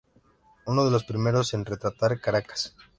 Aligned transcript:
Uno 0.65 0.83
de 0.85 0.89
los 0.89 1.03
primeros 1.03 1.53
en 1.53 1.63
retratar 1.63 2.19
Caracas. 2.19 2.75